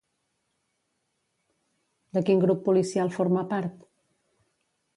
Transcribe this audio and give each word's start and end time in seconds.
De 2.19 2.25
quin 2.29 2.41
grup 2.47 2.65
policial 2.71 3.15
forma 3.21 3.47
part? 3.55 3.87